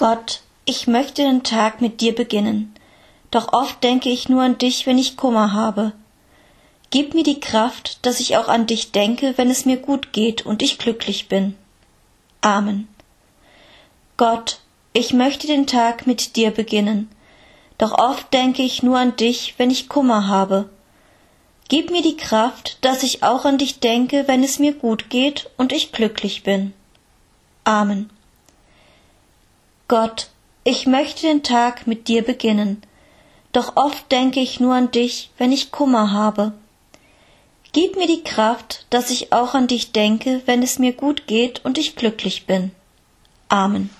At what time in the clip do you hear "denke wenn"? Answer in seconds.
8.92-9.50, 23.80-24.42, 39.90-40.62